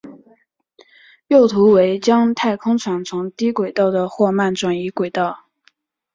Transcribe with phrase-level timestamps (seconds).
[1.27, 5.45] 右图为将太空船从低轨道的霍曼转移轨道。